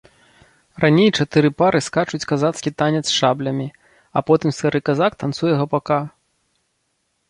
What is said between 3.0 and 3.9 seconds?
з шаблямі,